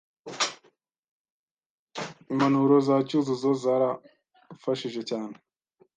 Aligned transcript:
Impanuro 2.31 2.75
za 2.87 2.95
Cyuzuzo 3.07 3.49
zarafashije 3.63 5.01
cyane. 5.09 5.35